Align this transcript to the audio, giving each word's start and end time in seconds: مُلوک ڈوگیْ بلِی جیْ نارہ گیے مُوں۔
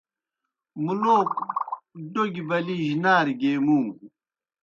مُلوک 0.83 1.31
ڈوگیْ 2.11 2.43
بلِی 2.49 2.75
جیْ 2.83 2.91
نارہ 3.03 3.33
گیے 3.39 3.53
مُوں۔ 3.65 3.85